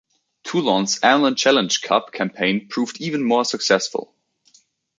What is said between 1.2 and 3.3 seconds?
Challenge Cup campaign proved even